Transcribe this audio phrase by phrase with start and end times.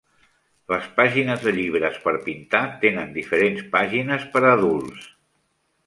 [0.71, 5.11] Les pàgines de llibres per pintar tenen diferents pàgines per a adults.